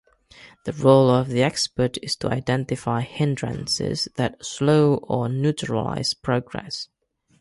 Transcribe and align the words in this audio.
The 0.63 0.73
role 0.73 1.11
of 1.11 1.27
the 1.27 1.43
expert 1.43 1.95
is 2.01 2.15
to 2.15 2.29
identify 2.29 3.01
hindrances 3.01 4.07
that 4.15 4.43
slow 4.43 4.95
or 4.95 5.29
neutralize 5.29 6.15
progress. 6.15 6.89